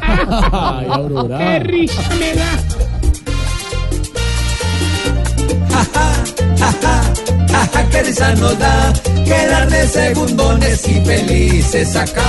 [0.00, 1.38] Ay, Aurora.
[1.38, 2.80] ¡Qué risa me da!
[7.90, 8.92] Qué risa nos da
[9.24, 12.22] quedar de segundones y felices acá.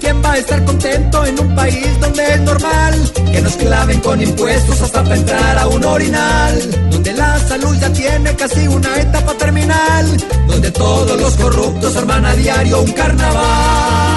[0.00, 4.22] ¿Quién va a estar contento en un país donde es normal que nos claven con
[4.22, 6.90] impuestos hasta para entrar a un orinal?
[6.90, 10.06] Donde la salud ya tiene casi una etapa terminal,
[10.46, 14.07] donde todos los corruptos arman a diario un carnaval.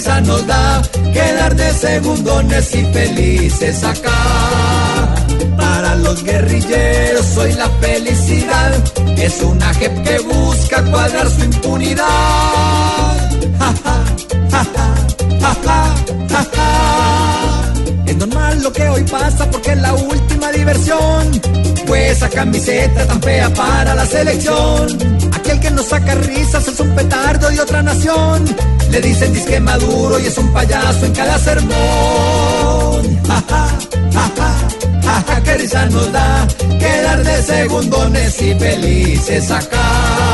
[0.00, 0.82] Risa nos da
[1.12, 5.14] quedar de segundones y felices acá.
[5.58, 8.72] Para los guerrilleros soy la felicidad.
[9.18, 12.06] Es una jep que busca cuadrar su impunidad.
[13.58, 14.04] Ja, ja,
[14.72, 15.94] ja.
[18.06, 21.40] Es normal lo que hoy pasa porque es la última diversión.
[21.86, 24.86] Pues esa camiseta tan fea para la selección.
[25.34, 28.44] Aquel que nos saca risas es un petardo de otra nación.
[28.90, 31.70] Le dicen disque maduro y es un payaso en cada sermón.
[33.26, 33.66] Ja, ja.
[35.02, 36.46] Jaja, qué risa nos da
[36.78, 40.29] quedar de segundones y felices acá.